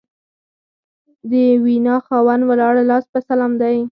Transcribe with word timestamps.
د 1.31 1.31
وینا 1.63 1.95
خاوند 2.05 2.41
ولاړ 2.49 2.73
لاس 2.89 3.05
په 3.13 3.19
سلام 3.27 3.51
دی 3.61 3.77